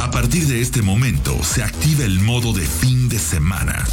[0.00, 3.84] A partir de este momento se activa el modo de fin de semana.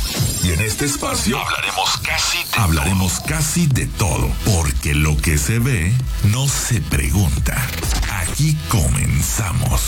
[0.44, 5.60] Y en este espacio hablaremos casi de hablaremos casi de todo, porque lo que se
[5.60, 5.94] ve
[6.32, 7.56] no se pregunta.
[8.12, 9.82] Aquí comenzamos.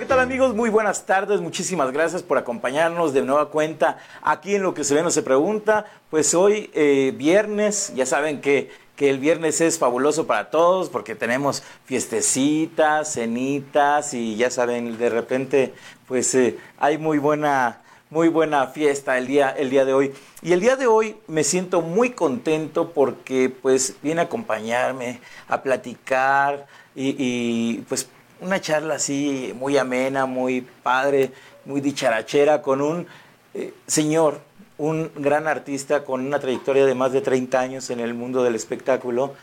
[0.00, 0.54] ¿Qué tal amigos?
[0.54, 4.94] Muy buenas tardes, muchísimas gracias por acompañarnos de nueva cuenta aquí en Lo que se
[4.94, 5.84] ve no se pregunta.
[6.08, 11.14] Pues hoy eh, viernes, ya saben que, que el viernes es fabuloso para todos porque
[11.14, 15.74] tenemos fiestecitas, cenitas y ya saben, de repente
[16.08, 20.14] pues eh, hay muy buena, muy buena fiesta el día, el día de hoy.
[20.40, 25.62] Y el día de hoy me siento muy contento porque pues viene a acompañarme, a
[25.62, 28.08] platicar y, y pues
[28.40, 31.32] una charla así muy amena, muy padre,
[31.64, 33.06] muy dicharachera con un
[33.54, 34.40] eh, señor,
[34.78, 38.54] un gran artista con una trayectoria de más de 30 años en el mundo del
[38.54, 39.34] espectáculo,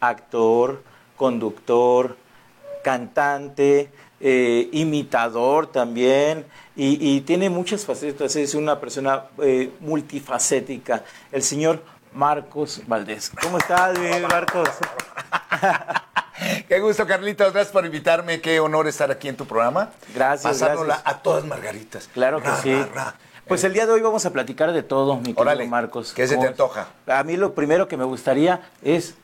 [0.00, 0.82] actor,
[1.16, 2.16] conductor,
[2.82, 11.82] cantante, eh, imitador también, y, tiene muchas facetas, es una persona eh, multifacética, el señor
[12.12, 13.30] Marcos Valdés.
[13.40, 13.96] ¿Cómo estás,
[14.28, 14.68] Marcos?
[16.74, 17.52] Qué gusto, Carlitos.
[17.52, 18.40] Gracias por invitarme.
[18.40, 19.90] Qué honor estar aquí en tu programa.
[20.12, 20.54] Gracias.
[20.58, 22.08] Pasándola a todas margaritas.
[22.12, 22.74] Claro que Ra, sí.
[22.74, 23.14] ra, ra.
[23.46, 26.12] Pues el día de hoy vamos a platicar de todo, mi querido Órale, Marcos.
[26.12, 26.88] ¿qué se te ¿Cómo- antoja?
[27.06, 29.14] A mí lo primero que me gustaría es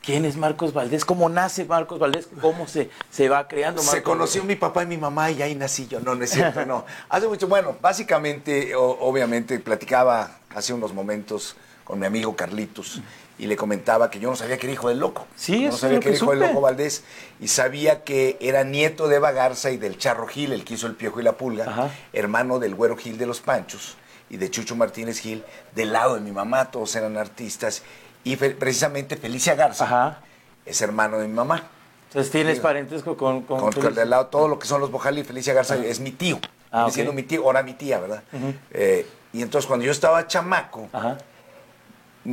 [0.00, 4.02] quién es Marcos Valdés, cómo nace Marcos Valdés, cómo se, se va creando Marcos Se
[4.02, 6.00] conoció mi papá y mi mamá y ahí nací yo.
[6.00, 6.86] No, no es cierto, no.
[7.10, 13.02] Hace mucho, bueno, básicamente, o- obviamente, platicaba hace unos momentos con mi amigo Carlitos
[13.38, 15.26] y le comentaba que yo no sabía que era hijo del loco.
[15.36, 17.02] Sí, no sabía que era hijo del loco Valdés
[17.40, 20.86] y sabía que era nieto de Eva Garza y del Charro Gil, el que hizo
[20.86, 21.90] el Piojo y la Pulga, Ajá.
[22.12, 23.96] hermano del Güero Gil de los Panchos
[24.30, 25.44] y de Chucho Martínez Gil,
[25.74, 27.82] del lado de mi mamá, todos eran artistas
[28.24, 30.20] y fe- precisamente Felicia Garza Ajá.
[30.64, 31.68] es hermano de mi mamá.
[32.08, 32.60] Entonces tienes Sí.
[32.62, 33.42] parentesco con...
[33.42, 35.98] con, Con, con del lado, todo lo que son los Bojali y Felicia Garza es
[36.00, 36.38] mi tío.
[36.70, 36.92] Ah, Viene ok.
[36.94, 38.22] siendo mi tío, ahora mi tía, ¿verdad?
[38.70, 41.16] Eh, y entonces cuando yo estaba chamaco, Ajá.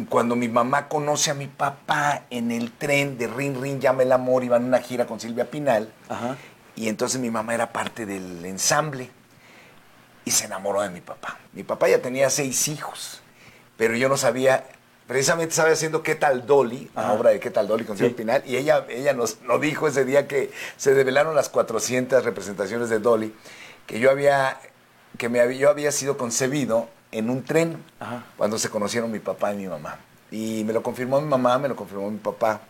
[0.10, 4.12] Cuando mi mamá conoce a mi papá en el tren de Rin Rin Llama el
[4.12, 6.36] Amor, iban a una gira con Silvia Pinal, Ajá.
[6.76, 9.10] y entonces mi mamá era parte del ensamble
[10.26, 11.40] y se enamoró de mi papá.
[11.54, 13.22] Mi papá ya tenía seis hijos,
[13.78, 14.66] pero yo no sabía,
[15.08, 16.92] precisamente estaba haciendo ¿Qué tal Dolly?
[16.96, 17.14] La Ajá.
[17.14, 17.84] obra de ¿Qué tal Dolly?
[17.86, 18.16] con Silvia Sí.
[18.16, 22.90] Pinal, y ella, ella nos, nos dijo ese día que se develaron las 400 representaciones
[22.90, 23.34] de Dolly,
[23.88, 24.60] que yo había,
[25.18, 28.24] que me yo había sido concebido en un tren Ajá.
[28.38, 29.97] cuando se conocieron mi papá y mi mamá.
[30.31, 32.62] Y me lo confirmó mi mamá, me lo confirmó mi papá,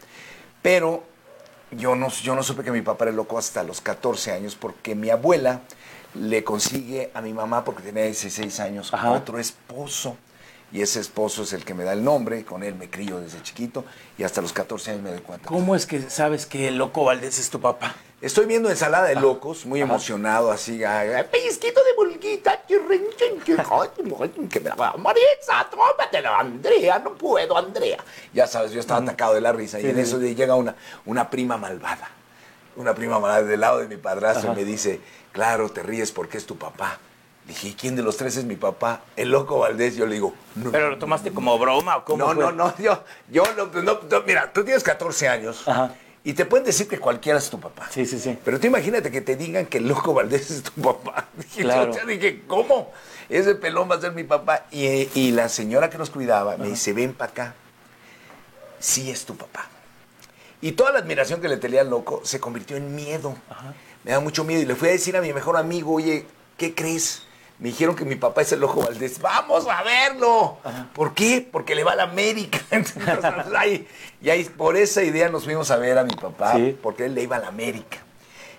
[0.61, 1.03] pero
[1.72, 4.95] yo no, yo no supe que mi papá era loco hasta los 14 años porque
[4.95, 5.61] mi abuela
[6.16, 9.11] le consigue a mi mamá, porque tenía 16 años, Ajá.
[9.11, 10.17] otro esposo.
[10.71, 13.41] Y ese esposo es el que me da el nombre, con él me crío desde
[13.41, 13.85] chiquito
[14.19, 15.47] y hasta los 14 años me doy cuenta.
[15.47, 17.95] ¿Cómo es que sabes que el loco Valdés es tu papá?
[18.22, 20.80] Estoy viendo ensalada de locos, muy emocionado, así,
[21.31, 21.96] pellizquito de
[24.69, 27.97] la Maritza, tómatelo, Andrea, no puedo, Andrea.
[28.34, 30.02] Ya sabes, yo estaba atacado de la risa y en sí.
[30.02, 30.75] eso llega una,
[31.06, 32.09] una prima malvada,
[32.75, 34.59] una prima malvada del lado de mi padrastro Ajá.
[34.59, 35.00] y me dice,
[35.31, 37.00] claro, te ríes porque es tu papá.
[37.47, 39.01] Le dije, ¿y quién de los tres es mi papá?
[39.16, 39.96] El loco Valdés.
[39.96, 40.72] Yo le digo, no.
[40.72, 42.44] ¿Pero lo tomaste como broma o cómo No, fue?
[42.44, 45.91] no, no, yo, yo no, no, no, mira, tú tienes 14 años Ajá.
[46.24, 47.88] Y te pueden decir que cualquiera es tu papá.
[47.91, 48.38] Sí, sí, sí.
[48.44, 51.28] Pero tú imagínate que te digan que el loco Valdés es tu papá.
[51.38, 51.94] Dije, Claro.
[52.07, 52.91] dije, ¿cómo?
[53.30, 54.66] Ese pelón va a ser mi papá.
[54.72, 54.85] Y,
[55.18, 57.56] y la señora que nos cuidaba me dice, ven para acá.
[58.80, 59.68] Sí es tu papá.
[60.62, 63.36] Y toda la admiración que le tenía al loco se convirtió en miedo.
[64.03, 64.62] Me da mucho miedo.
[64.62, 66.25] Y le fui a decir a mi mejor amigo, oye,
[66.57, 67.24] ¿qué crees?
[67.59, 69.19] Me dijeron que mi papá es el loco Valdés.
[69.19, 70.57] ¡Vamos a verlo!
[70.93, 71.45] ¿Por qué?
[71.51, 72.59] Porque le va a la América.
[72.71, 73.05] Entonces,
[73.57, 73.85] ahí-
[74.21, 76.77] y ahí por esa idea nos fuimos a ver a mi papá, Sí.
[76.81, 77.97] porque él le iba a la América.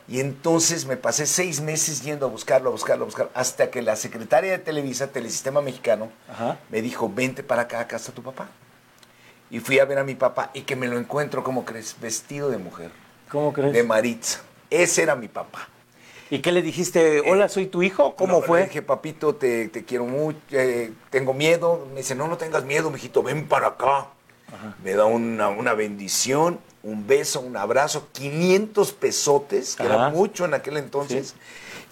[0.09, 3.81] Y entonces me pasé seis meses yendo a buscarlo, a buscarlo, a buscarlo, hasta que
[3.81, 6.59] la secretaria de Televisa, Telesistema Mexicano, Ajá.
[6.69, 8.49] me dijo, vente para acá, acá está tu papá.
[9.51, 11.95] Y fui a ver a mi papá y que me lo encuentro, ¿cómo crees?
[12.01, 12.91] Vestido de mujer,
[13.31, 13.73] ¿Cómo crees?
[13.73, 14.41] de Maritza.
[14.69, 15.69] Ese era mi papá.
[16.31, 17.21] ¿Y qué le dijiste?
[17.29, 18.15] Hola, soy tu hijo.
[18.15, 18.65] ¿Cómo No, Le fue?
[18.67, 21.89] dije, papito, te, te quiero mucho, eh, tengo miedo.
[21.93, 24.07] Me dice, no, no tengas miedo, mijito, ven para acá.
[24.85, 29.95] Me da una, una bendición, un beso, un abrazo, 500 pesotes, que Ajá.
[29.95, 31.35] era mucho en aquel entonces.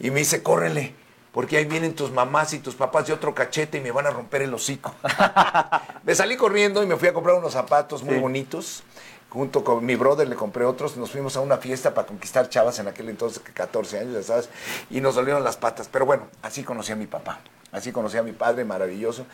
[0.00, 0.92] Y me dice, córrele,
[1.32, 4.10] porque ahí vienen tus mamás y tus papás de otro cachete y me van a
[4.10, 4.94] romper el hocico.
[6.04, 8.20] me salí corriendo y me fui a comprar unos zapatos muy Sí.
[8.20, 8.82] bonitos.
[9.30, 12.78] Junto con mi brother le compré otros, nos fuimos a una fiesta para conquistar chavas
[12.78, 14.48] en aquel entonces, que 14 años, ya sabes,
[14.90, 15.88] y nos dolieron las patas.
[15.92, 17.40] Pero bueno, así conocí a mi papá,
[17.70, 19.26] así conocí a mi padre, maravilloso.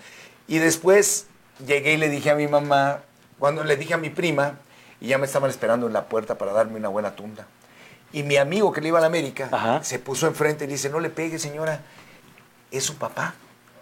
[0.48, 1.26] Y después
[1.64, 3.02] llegué y le dije a mi mamá,
[3.38, 4.58] cuando le dije a mi prima,
[5.00, 7.46] y ya me estaban esperando en la puerta para darme una buena tunda.
[8.12, 9.84] Y mi amigo que le iba a la América Ajá.
[9.84, 11.82] se puso enfrente y dice, no le pegue señora,
[12.70, 13.34] es su papá.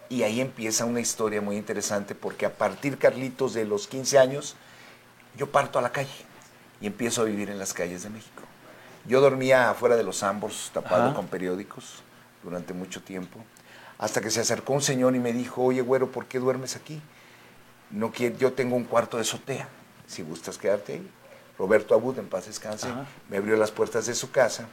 [0.09, 4.57] Y ahí empieza una historia muy interesante porque a partir, Carlitos, de los 15 años,
[5.37, 6.11] yo parto a la calle
[6.81, 8.43] y empiezo a vivir en las calles de México.
[9.07, 11.15] Yo dormía afuera de los ambos, tapado Ajá.
[11.15, 12.03] con periódicos,
[12.43, 13.39] durante mucho tiempo,
[13.99, 17.01] hasta que se acercó un señor y me dijo, oye, güero, ¿por qué duermes aquí?
[17.91, 19.69] No quiero, yo tengo un cuarto de azotea,
[20.07, 21.11] si gustas quedarte ahí.
[21.59, 23.05] Roberto Abud, en paz descanse, Ajá.
[23.29, 24.67] me abrió las puertas de su casa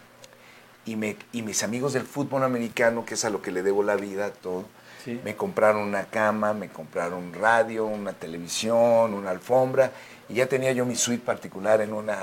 [0.86, 3.84] y, me, y mis amigos del fútbol americano, que es a lo que le debo
[3.84, 4.66] la vida, todo,
[5.04, 5.20] Sí.
[5.24, 9.92] me compraron una cama, me compraron un radio, una televisión, una alfombra,
[10.28, 12.18] y ya tenía yo mi suite particular en una,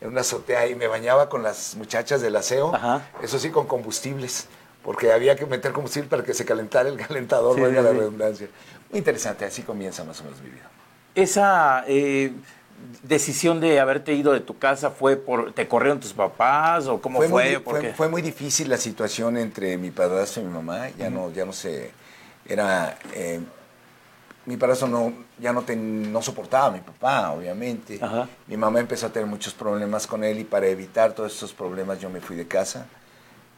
[0.00, 3.02] en una azotea y me bañaba con las muchachas del aseo, Ajá.
[3.22, 4.46] eso sí, con combustibles,
[4.84, 7.96] porque había que meter combustible para que se calentara el calentador, Sí, sí, la sí.
[7.98, 8.48] redundancia.
[8.90, 10.68] Muy interesante, así comienza más o menos mi vida.
[11.14, 12.32] Esa eh,
[13.02, 15.52] decisión de haberte ido de tu casa fue por.
[15.52, 17.28] ¿Te corrieron tus papás o cómo fue?
[17.28, 17.94] muy, di- ¿Por fue- qué?
[17.94, 20.88] fue muy difícil la situación entre mi padrastro y mi mamá.
[20.98, 21.90] Ya no, ya no se.
[22.46, 22.98] Era.
[23.14, 23.40] eh,
[24.44, 27.98] mi padrastro no, ya no, ten- no soportaba a mi papá, obviamente.
[28.02, 28.28] Ajá.
[28.48, 32.00] Mi mamá empezó a tener muchos problemas con él y para evitar todos estos problemas
[32.00, 32.86] yo me fui de casa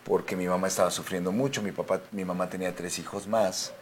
[0.05, 1.63] porque mi mamá estaba sufriendo mucho.
[1.63, 3.73] Mi, papá, mi mamá tenía tres hijos más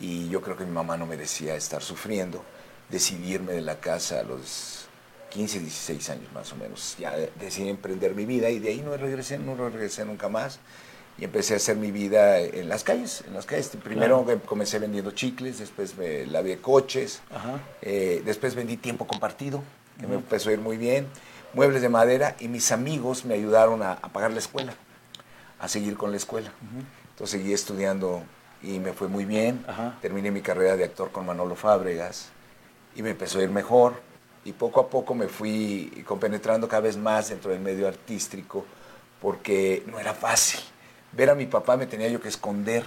[0.00, 2.42] y yo creo que mi mamá no merecía estar sufriendo.
[2.88, 4.86] Decidí irme de la casa a los
[5.30, 6.96] 15, 16 años más o menos.
[6.98, 10.58] Ya decidí emprender mi vida y de ahí no regresé, no regresé nunca más.
[11.18, 13.70] Y empecé a hacer mi vida en las calles, en las calles.
[13.82, 17.20] Primero comencé vendiendo chicles, después me lavé coches,
[17.82, 19.62] eh, después vendí tiempo compartido,
[19.98, 21.06] que me empezó a ir muy bien,
[21.52, 24.72] muebles de madera y mis amigos me ayudaron a, a pagar la escuela,
[25.58, 26.52] a seguir con la escuela.
[27.10, 28.22] Entonces seguí estudiando
[28.62, 29.62] y me fue muy bien.
[29.68, 29.98] Ajá.
[30.00, 32.28] Terminé mi carrera de actor con Manolo Fábregas
[32.94, 34.00] y me empezó a ir mejor.
[34.42, 38.64] Y poco a poco me fui compenetrando cada vez más dentro del medio artístico
[39.20, 40.60] porque no era fácil.
[41.12, 42.84] Ver a mi papá me tenía yo que esconder.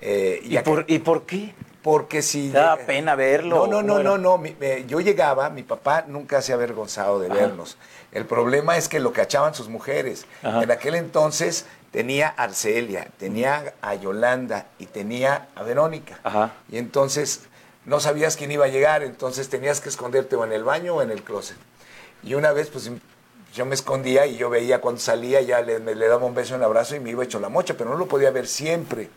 [0.00, 1.54] eh, ¿Y que- por, ¿Y por qué?
[1.82, 2.48] porque si...
[2.48, 3.66] ¿Te daba pena verlo?
[3.66, 4.38] No, no, ¿Cómo no, no, no.
[4.38, 7.34] mi- eh, yo llegaba, mi papá nunca se ha avergonzado de Ajá.
[7.34, 7.76] vernos.
[8.10, 10.24] El problema es que lo cachaban sus mujeres.
[10.42, 10.62] Ajá.
[10.62, 16.18] En aquel entonces tenía a Arcelia, tenía a Yolanda y tenía a Verónica.
[16.24, 16.52] Ajá.
[16.70, 17.42] Y entonces
[17.84, 21.02] no sabías quién iba a llegar, entonces tenías que esconderte o en el baño o
[21.02, 21.58] en el closet.
[22.22, 22.90] Y una vez, pues
[23.54, 26.54] yo me escondía y yo veía cuando salía, ya le, me- le daba un beso,
[26.54, 29.08] un abrazo y me iba hecho la mocha, pero no lo podía ver siempre.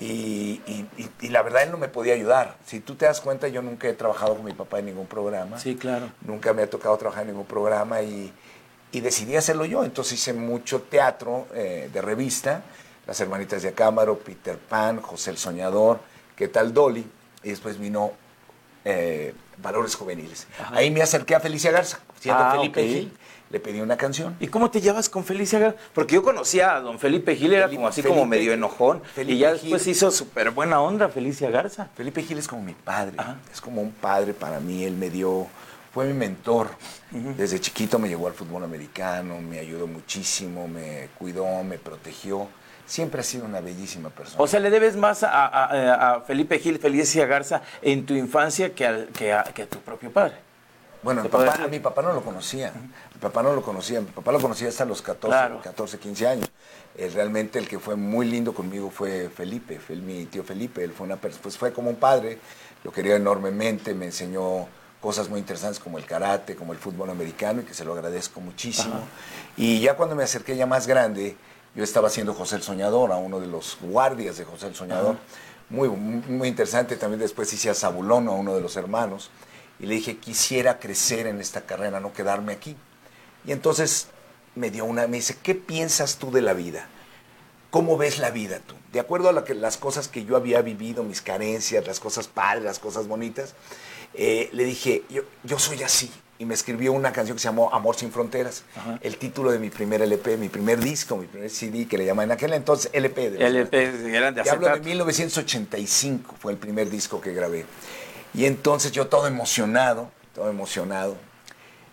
[0.00, 2.56] Y, y- y- y la verdad él no me podía ayudar.
[2.66, 5.58] Si tú te das cuenta, yo nunca he trabajado con mi papá en ningún programa.
[5.58, 6.08] Sí, claro.
[6.22, 8.32] Nunca me ha tocado trabajar en ningún programa y,
[8.90, 9.84] y decidí hacerlo yo.
[9.84, 12.62] Entonces hice mucho teatro eh, de revista,
[13.06, 16.00] Las Hermanitas de Acámaro, Peter Pan, José el Soñador,
[16.34, 17.06] ¿Qué tal Dolly?
[17.44, 18.10] Y después vino
[18.84, 20.48] eh, Valores Juveniles.
[20.72, 22.86] Ahí me acerqué a Felicia Garza, siendo Ah, Felipe ok.
[22.88, 23.16] Gil.
[23.50, 24.36] Le pedí una canción.
[24.40, 27.66] ¿Y cómo te llevas con Felicia Gar- Porque yo conocía a don Felipe Gil, era
[27.66, 29.02] Felipe- como así como medio enojón.
[29.14, 29.60] Felipe y ya Gil.
[29.70, 31.88] después hizo súper buena onda Felicia Garza.
[31.94, 33.36] Felipe Gil es como mi padre, Ajá.
[33.52, 35.46] es como un padre para mí, él me dio,
[35.92, 36.70] fue mi mentor.
[37.10, 42.48] Desde chiquito me llevó al fútbol americano, me ayudó muchísimo, me cuidó, me protegió.
[42.86, 44.42] Siempre ha sido una bellísima persona.
[44.42, 48.74] O sea, le debes más a, a- a Felipe Gil, Felicia Garza en tu infancia
[48.74, 50.34] que, al- que, a, que a tu propio padre.
[51.04, 52.72] Bueno, mi papá- a mi papá no lo conocía.
[53.14, 54.00] Mi papá no lo conocía.
[54.00, 55.60] Mi papá lo conocía hasta los 14, Claro.
[55.62, 56.48] 14 15 años.
[56.96, 60.82] Eh, realmente el que fue muy lindo conmigo fue Felipe, fue mi tío Felipe.
[60.82, 62.38] Él fue una pues fue como un padre.
[62.82, 64.66] Lo quería enormemente, me enseñó
[65.00, 68.40] cosas muy interesantes como el karate, como el fútbol americano y que se lo agradezco
[68.40, 68.94] muchísimo.
[69.56, 71.36] Y ya cuando me acerqué ya más grande,
[71.74, 75.16] yo estaba haciendo José el Soñador, a uno de los guardias de José el Soñador.
[75.70, 76.96] Muy, muy interesante.
[76.96, 79.30] También después hice a Zabulón, a uno de los hermanos.
[79.80, 82.76] Y le dije, quisiera crecer en esta carrera, no quedarme aquí.
[83.46, 84.08] Y entonces
[84.54, 86.86] me dio una, me dice, ¿qué piensas tú de la vida?
[87.70, 88.74] ¿Cómo ves la vida tú?
[88.92, 92.28] De acuerdo a la que- las cosas que yo había vivido, mis carencias, las cosas
[92.28, 93.54] padres, las cosas bonitas,
[94.14, 96.10] eh, le dije, yo, yo soy así.
[96.38, 98.98] Y me escribió una canción que se llamó Amor sin Fronteras, Ajá.
[99.02, 102.24] el título de mi primer LP, mi primer disco, mi primer CD, que le llaman
[102.24, 103.30] en aquel entonces LP.
[103.30, 104.84] de LP eran de te hablo de acetato.
[104.88, 107.64] 1985, fue el primer disco que grabé.
[108.34, 111.16] Y entonces yo todo emocionado, todo emocionado,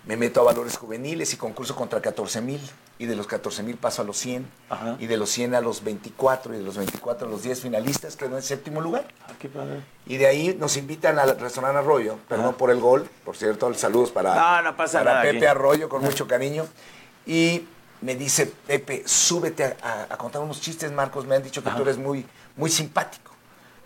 [0.05, 2.61] me meto a valores juveniles y concurso contra 14 mil.
[2.97, 4.47] Y de los 14 mil paso a los 100.
[4.69, 4.95] Ajá.
[4.99, 6.53] Y de los 100 a los 24.
[6.53, 9.07] Y de los 24 a los 10 finalistas quedó en séptimo lugar.
[9.27, 9.81] Ah, qué padre.
[10.05, 12.17] Y de ahí nos invitan al restaurante Arroyo.
[12.27, 12.57] Perdón Ajá.
[12.57, 13.09] por el gol.
[13.25, 15.45] Por cierto, saludos para, No, no pasa para nada Pepe aquí.
[15.47, 16.67] Arroyo con mucho cariño.
[17.25, 17.65] Y
[18.01, 21.25] me dice, Pepe, súbete a, a- a contar unos chistes, Marcos.
[21.25, 21.77] Me han dicho que Ajá.
[21.77, 22.23] tú eres muy,
[22.55, 23.31] muy simpático.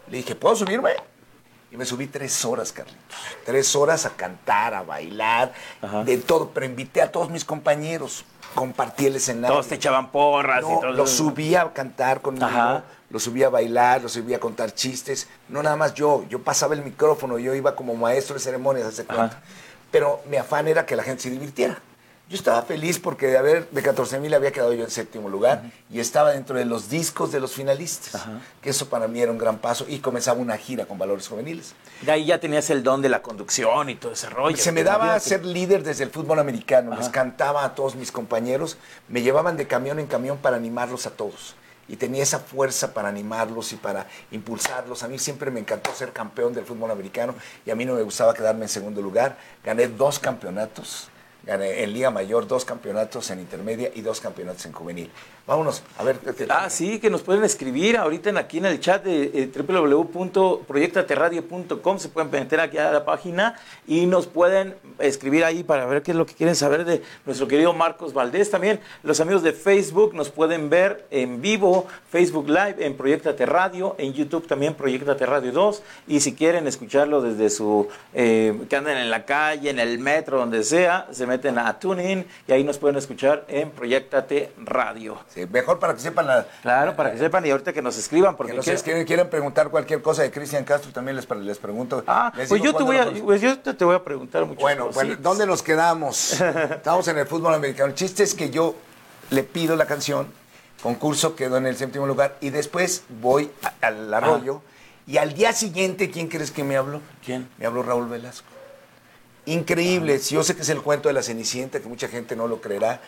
[0.09, 0.91] Le dije, ¿puedo subirme?
[1.75, 3.01] Y Y me subí tres horas, Carlitos.
[3.45, 5.51] Tres horas a cantar, a bailar,
[6.05, 6.51] de todo.
[6.53, 8.23] Pero invité a todos mis compañeros.
[8.53, 9.53] Compartí el escenario.
[9.55, 10.91] Todos te echaban porras y No, todo.
[10.93, 12.83] lo subí a cantar conmigo, Ajá.
[13.09, 15.27] lo subí a bailar, lo subí a contar chistes.
[15.49, 19.03] No nada más yo, yo pasaba el micrófono, yo iba como maestro de ceremonias, hace
[19.03, 19.41] cuenta.
[19.91, 21.77] Pero mi afán era que la gente se divirtiera.
[22.27, 25.71] Yo estaba feliz porque de haber de 14 mil había quedado yo en séptimo lugar
[25.91, 28.25] y estaba dentro de los discos de los finalistas,
[28.63, 31.75] que eso para mí era un gran paso y comenzaba una gira con valores juveniles.
[32.01, 34.57] De ahí ya tenías el don de la conducción y todo ese rollo.
[34.57, 35.29] Se me daba Imagínate.
[35.29, 36.95] ser líder desde el fútbol americano.
[36.97, 38.77] Les cantaba a todos mis compañeros.
[39.07, 41.53] Me llevaban de camión en camión para animarlos a todos.
[41.87, 45.03] Y tenía esa fuerza para animarlos y para impulsarlos.
[45.03, 47.35] A mí siempre me encantó ser campeón del fútbol americano
[47.67, 49.37] y a mí no me gustaba quedarme en segundo lugar.
[49.63, 51.09] Gané dos campeonatos.
[51.45, 55.11] Gané en Liga Mayor dos campeonatos en intermedia y dos campeonatos en juvenil.
[55.45, 56.17] Vámonos, a ver.
[56.17, 59.25] ¿qué te- Ah, sí, que nos pueden escribir ahorita en, aquí en el chat de
[59.31, 61.99] eh, www.proyectateradio.com.
[61.99, 63.53] Se pueden meter aquí a la página
[63.87, 67.47] y nos pueden escribir ahí para ver qué es lo que quieren saber de nuestro
[67.47, 68.49] querido Marcos Valdés.
[68.49, 73.93] También los amigos de Facebook nos pueden ver en vivo, Facebook Live, en Proyectate Radio,
[73.99, 75.83] en YouTube también Proyectate Radio 2.
[76.07, 80.39] Y si quieren escucharlo desde su, eh, que anden en la calle, en el metro,
[80.39, 85.17] donde sea, se meten a TuneIn y ahí nos pueden escuchar en Proyectate Radio.
[85.29, 88.35] Sí, mejor para que sepan la, Claro, para que sepan y ahorita que nos escriban,
[88.35, 91.57] porque que nos quiero- quieren, quieren preguntar cualquier cosa de Cristian Castro, también les, les
[91.57, 92.03] pregunto.
[92.07, 94.45] Ah, Les pues digo yo te voy a, pues yo te, te voy a preguntar
[94.45, 96.39] muchas Bueno, bueno, ¿dónde nos quedamos?
[96.71, 97.89] Estamos en el fútbol americano.
[97.89, 98.75] El chiste es que yo
[99.29, 100.27] le pido la canción,
[100.83, 104.61] concurso quedó en el séptimo lugar y después voy a- al arroyo
[105.07, 107.01] y al día siguiente, ¿quién crees que me habló?
[107.23, 107.47] ¿Quién?
[107.57, 108.47] Me habló Raúl Velasco.
[109.45, 112.47] Increíble, si yo sé que es el cuento de la Cenicienta, que mucha gente no
[112.47, 113.01] lo creerá.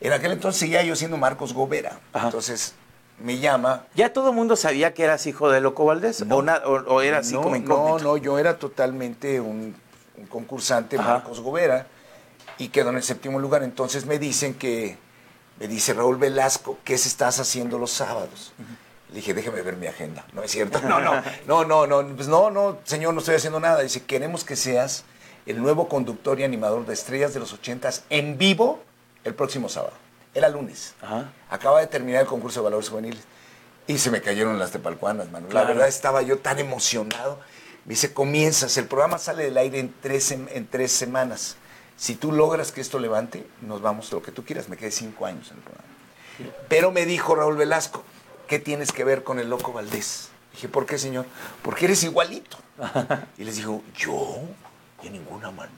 [0.00, 2.00] En aquel entonces seguía yo siendo Marcos Gobera.
[2.12, 2.26] Ajá.
[2.26, 2.74] Entonces
[3.18, 6.22] me llama ¿Ya todo el mundo sabía que eras hijo de Loco Valdés?
[6.28, 8.04] ¿O, na- o, o era así no, como no, incógnito?
[8.04, 9.74] no, yo era totalmente un,
[10.18, 11.12] un concursante, Ajá.
[11.14, 11.86] Marcos Gobera,
[12.58, 13.62] y quedó en el séptimo lugar.
[13.62, 14.98] Entonces me dicen que,
[15.60, 18.52] me dice Raúl Velasco, ¿qué se estás haciendo los sábados?
[19.08, 20.26] Le dije, déjeme ver mi agenda.
[20.34, 20.78] No es cierto.
[20.86, 23.80] No, no, no, no, no, pues no, no, señor, no estoy haciendo nada.
[23.82, 25.04] Dice, queremos que seas
[25.46, 28.82] el nuevo conductor y animador de Estrellas de los Ochentas en vivo
[29.24, 29.94] el próximo sábado.
[30.34, 30.94] Era lunes.
[31.00, 31.32] Ajá.
[31.48, 33.22] Acaba de terminar el concurso de valores juveniles.
[33.86, 35.28] Y se me cayeron las tepalcuanas.
[35.28, 35.46] Claro.
[35.50, 37.40] La verdad estaba yo tan emocionado.
[37.84, 41.56] Me dice, comienzas, el programa sale del aire en tres, en tres semanas.
[41.96, 44.68] Si tú logras que esto levante, nos vamos lo que tú quieras.
[44.68, 45.86] Me quedé cinco años en el programa.
[46.68, 48.04] Pero me dijo Raúl Velasco,
[48.46, 50.28] ¿qué tienes que ver con el loco Valdés?
[50.52, 51.26] Dije, ¿por qué, señor?
[51.62, 52.58] Porque eres igualito.
[53.38, 54.40] Y les dijo, ¿yo?
[55.02, 55.74] De ninguna manera.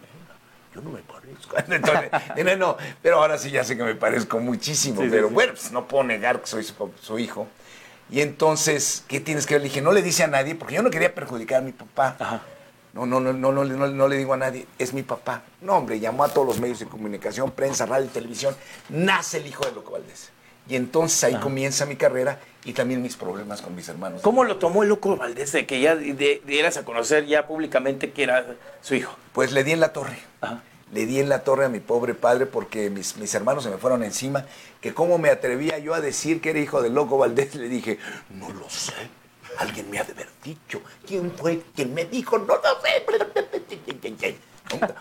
[0.74, 1.56] Yo no me parezco.
[1.68, 2.10] Entonces,
[2.44, 5.02] no, no, pero ahora sí ya sé que me parezco muchísimo.
[5.02, 5.34] Sí, pero sí.
[5.34, 6.64] bueno, pues no puedo negar que soy
[7.00, 7.48] su, hijo.
[8.10, 9.62] Y entonces, ¿qué tienes que ver?
[9.62, 12.16] Le dije, no le dice a nadie, porque yo no quería perjudicar a mi papá.
[12.18, 12.42] Ajá.
[12.94, 15.42] No, no, no, no, no, no, no le digo a nadie, es mi papá.
[15.60, 18.56] No, hombre, llamó a todos los medios de comunicación, prensa, radio y televisión.
[18.88, 20.30] Nace el hijo de Loco Valdés.
[20.68, 24.20] Y entonces ahí comienza mi carrera y también mis problemas con mis hermanos.
[24.22, 28.22] ¿Cómo lo tomó el Loco Valdés de que ya dieras a conocer ya públicamente que
[28.24, 28.44] era
[28.82, 29.16] su hijo?
[29.32, 30.18] Pues le di en la torre.
[30.40, 30.62] Ajá.
[30.92, 33.76] Le di en la torre a mi pobre padre porque mis, mis hermanos se me
[33.76, 34.46] fueron encima.
[34.80, 37.54] Que cómo me atrevía yo a decir que era hijo del loco Valdés.
[37.54, 37.98] Le dije,
[38.30, 38.94] no lo sé.
[39.58, 40.80] Alguien me ha de haber dicho.
[41.06, 42.38] ¿Quién fue quien me dijo?
[42.38, 44.38] No lo sé.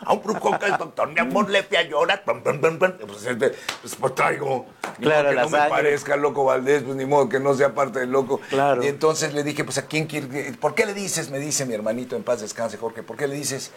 [0.05, 2.24] A un brujo que el doctor, mi amor, le fui a llorar.
[2.25, 4.65] Pues, este, pues, pues traigo.
[5.00, 5.70] Claro, modo que la no me sangre.
[5.70, 8.39] parezca al loco Valdés, pues ni modo que no sea parte del loco.
[8.50, 8.84] Claro.
[8.84, 10.54] Y entonces le dije, pues a quién quiere.
[10.54, 11.30] ¿Por qué le dices?
[11.30, 13.04] Me dice mi hermanito en paz descanse, Jorge.
[13.04, 13.72] ¿Por qué le dices?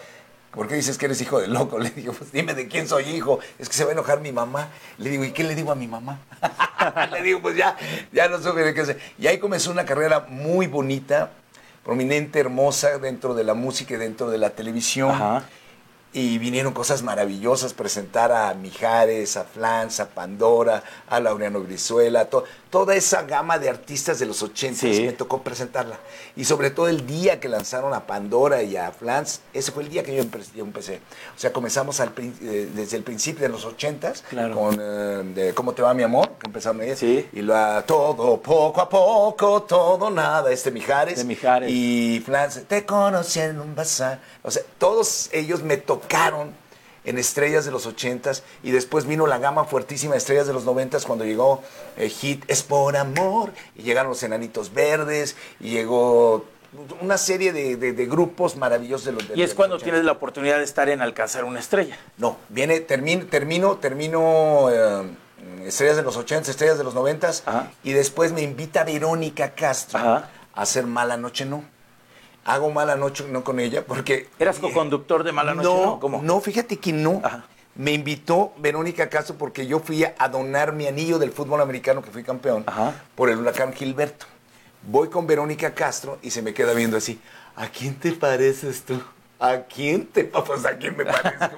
[0.50, 1.78] ¿Por qué dices que eres hijo del loco?
[1.78, 3.38] Le digo, pues dime de quién soy hijo.
[3.58, 4.68] Es que se va a enojar mi mamá.
[4.98, 6.18] Le digo, ¿y qué le digo a mi mamá?
[7.12, 7.76] le digo, pues ya,
[8.12, 8.98] ya no supe de qué hacer.
[9.18, 11.30] Y ahí comenzó una carrera muy bonita,
[11.84, 15.10] prominente, hermosa dentro de la música y dentro de la televisión.
[15.10, 15.44] Ajá.
[16.12, 22.44] Y vinieron cosas maravillosas, presentar a Mijares, a Flans, a Pandora, a Laureano Brizuela, to-
[22.70, 25.02] toda esa gama de artistas de los 80 Sí.
[25.04, 25.98] me tocó presentarla.
[26.36, 29.88] Y sobre todo el día que lanzaron a Pandora y a Flans, ese fue el
[29.90, 31.00] día que yo, empe- yo empecé.
[31.36, 34.54] O sea, comenzamos al eh, desde el principio de los 80 Claro.
[34.54, 36.30] con eh, de ¿Cómo te va mi amor?
[36.38, 37.00] Que empezaron ellas.
[37.00, 37.28] Sí.
[37.32, 41.18] Y la todo, poco a poco, todo, nada, este Mijares.
[41.18, 41.70] De Mijares.
[41.70, 44.20] Y Flans, te conocí en un bazar.
[44.42, 46.54] O sea, todos ellos me tocaron
[47.04, 50.64] en Estrellas de los ochentas y después vino la gama fuertísima de Estrellas de los
[50.64, 51.62] noventas cuando llegó
[51.96, 56.44] el hit Es por amor y llegaron los Enanitos Verdes y llegó
[57.00, 59.82] una serie de, de- de grupos maravillosos de los de Y es cuando 80s.
[59.82, 61.98] tienes la oportunidad de estar en Alcanzar una estrella.
[62.16, 65.10] No, viene, termino, termino, termino eh,
[65.64, 67.70] Estrellas de los 80, Estrellas de los 90 Ajá.
[67.82, 70.30] y después me invita Verónica Castro Ajá.
[70.54, 71.64] a hacer Mala Noche No.
[72.44, 74.28] Hago Mala Noche no con ella porque...
[74.38, 75.68] ¿Eras co-conductor de Mala Noche?
[75.68, 76.22] No, ¿Cómo?
[76.22, 77.20] no, fíjate que no.
[77.22, 77.44] Ajá.
[77.74, 82.10] Me invitó Verónica Castro porque yo fui a donar mi anillo del fútbol americano que
[82.10, 82.94] fui campeón Ajá.
[83.14, 84.26] por el huracán Gilberto.
[84.82, 87.20] Voy con Verónica Castro y se me queda viendo así.
[87.56, 89.00] ¿A quién te pareces tú?
[89.38, 91.56] ¿A quién te pues, ¿A quién me parezco?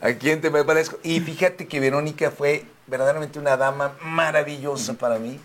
[0.00, 0.98] ¿A quién te me parezco?
[1.02, 5.40] Y fíjate que Verónica fue verdaderamente una dama maravillosa para mí,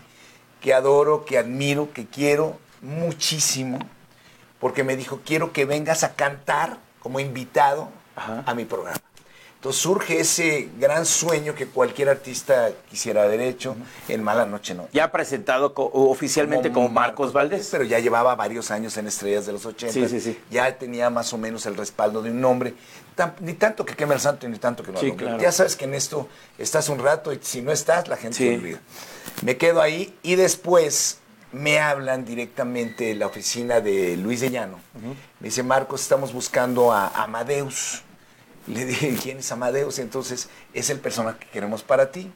[0.60, 3.78] que adoro, que admiro, que quiero muchísimo,
[4.60, 8.42] porque me dijo, quiero que vengas a cantar como invitado Ajá.
[8.46, 8.98] a mi programa.
[9.56, 13.74] Entonces surge ese gran sueño que cualquier artista quisiera haber hecho
[14.06, 14.86] en Mala Noche No.
[14.92, 17.66] Ya presentado co- oficialmente como, Marcos Valdés.
[17.72, 19.92] Pero ya llevaba varios años en Estrellas de los 80.
[19.92, 20.38] Sí, sí, sí.
[20.48, 22.74] Ya tenía más o menos el respaldo de un nombre.
[23.16, 25.38] Tan- ni tanto que queme el santo, ni tanto que no Sí, claro.
[25.40, 28.48] Ya sabes que en esto estás un rato y si no estás, la gente Sí.
[28.48, 28.78] se olvida.
[29.42, 31.18] Me quedo ahí y después
[31.52, 34.80] me hablan directamente de la oficina de Luis de Llano.
[35.40, 38.02] Me dice, Marcos, estamos buscando a Amadeus.
[38.66, 39.98] Le dije, ¿quién es Amadeus?
[39.98, 42.30] Entonces, es el personaje que queremos para ti.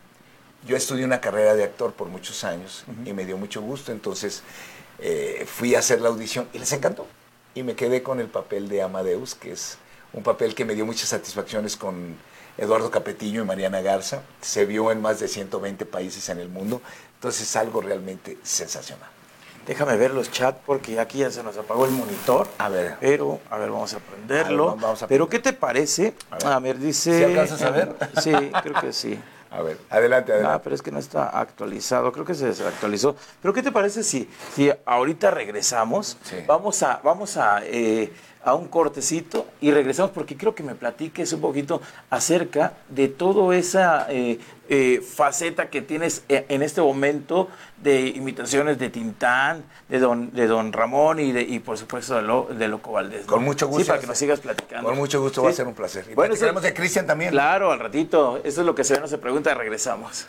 [0.66, 4.44] Yo estudié una carrera de actor por muchos años y me dio mucho gusto, entonces
[5.00, 7.06] eh, fui a hacer la audición y les encantó.
[7.54, 9.76] Y me quedé con el papel de Amadeus, que es
[10.12, 12.16] un papel que me dio muchas satisfacciones con
[12.58, 14.22] Eduardo Capetillo y Mariana Garza.
[14.40, 16.80] Se vio en más de 120 países en el mundo,
[17.14, 19.08] entonces es algo realmente sensacional.
[19.66, 22.48] Déjame ver los chats porque aquí ya se nos apagó el monitor.
[22.58, 22.96] A ver.
[23.00, 24.72] Pero, a ver, vamos a prenderlo.
[24.72, 25.28] Ver, vamos a pero.
[25.28, 26.14] ¿qué te parece?
[26.30, 26.46] A ver.
[26.48, 27.16] A ver, dice.
[27.16, 27.94] ¿Sí alcanzas a ver?
[28.20, 28.32] Sí,
[28.62, 29.20] creo que sí.
[29.52, 30.56] A ver, adelante, adelante.
[30.56, 33.14] Ah, pero es que no está actualizado, creo que se desactualizó.
[33.42, 36.16] Pero ¿qué te parece si, si ahorita regresamos?
[36.24, 36.36] Sí.
[36.46, 38.10] Vamos a, vamos a, eh,
[38.44, 41.80] a un cortecito y regresamos porque quiero que me platiques un poquito
[42.10, 47.48] acerca de toda esa eh, eh, faceta que tienes eh, en este momento
[47.82, 52.22] de imitaciones de Tintán, de don, de don Ramón y, de, y por supuesto de,
[52.22, 53.22] Lo- de Loco Valdés.
[53.26, 53.32] ¿no?
[53.32, 53.82] Con mucho gusto.
[53.84, 54.88] Sí, para que nos sigas platicando.
[54.88, 55.44] Con mucho gusto, Sí.
[55.44, 56.04] va a ser un placer.
[56.10, 57.30] Y Bueno, platicaremos de Cristian también.
[57.30, 58.38] Claro, al ratito.
[58.44, 60.26] Eso es lo que se ve, no se pregunta, regresamos.